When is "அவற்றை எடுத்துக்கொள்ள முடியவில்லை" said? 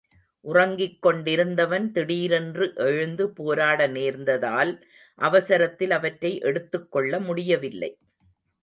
5.91-7.91